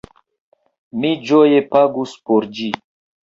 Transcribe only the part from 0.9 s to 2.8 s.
Mi ĝoje pagus por ĝi!